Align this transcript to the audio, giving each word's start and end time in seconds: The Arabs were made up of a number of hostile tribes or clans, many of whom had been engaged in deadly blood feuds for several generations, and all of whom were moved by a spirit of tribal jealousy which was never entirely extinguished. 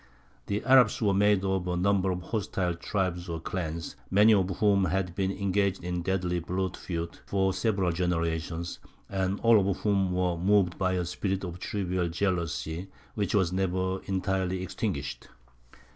The 0.47 0.63
Arabs 0.65 0.99
were 0.99 1.13
made 1.13 1.45
up 1.45 1.67
of 1.67 1.67
a 1.67 1.77
number 1.77 2.09
of 2.09 2.23
hostile 2.23 2.73
tribes 2.73 3.29
or 3.29 3.39
clans, 3.39 3.95
many 4.09 4.33
of 4.33 4.49
whom 4.57 4.85
had 4.85 5.13
been 5.13 5.31
engaged 5.31 5.83
in 5.83 6.01
deadly 6.01 6.39
blood 6.39 6.75
feuds 6.75 7.21
for 7.27 7.53
several 7.53 7.91
generations, 7.91 8.79
and 9.11 9.39
all 9.41 9.69
of 9.69 9.77
whom 9.81 10.11
were 10.11 10.37
moved 10.39 10.79
by 10.79 10.93
a 10.93 11.05
spirit 11.05 11.43
of 11.43 11.59
tribal 11.59 12.09
jealousy 12.09 12.87
which 13.13 13.35
was 13.35 13.53
never 13.53 14.01
entirely 14.05 14.63
extinguished. 14.63 15.27